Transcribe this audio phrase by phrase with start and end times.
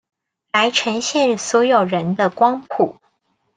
[0.51, 2.95] 來呈現所有人的光譜